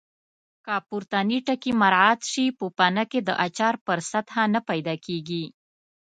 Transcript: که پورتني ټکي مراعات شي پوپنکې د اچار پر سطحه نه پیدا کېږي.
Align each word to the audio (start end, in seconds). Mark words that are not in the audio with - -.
که 0.65 0.75
پورتني 0.87 1.37
ټکي 1.47 1.71
مراعات 1.81 2.21
شي 2.31 2.43
پوپنکې 2.59 3.19
د 3.23 3.29
اچار 3.45 3.75
پر 3.85 3.99
سطحه 4.11 4.43
نه 4.53 4.59
پیدا 4.69 4.95
کېږي. 5.05 5.43